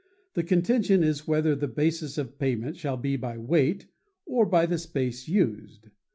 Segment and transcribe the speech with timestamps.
[0.33, 3.85] The contention is whether the basis of payment shall be by weight
[4.25, 5.89] or by the space used.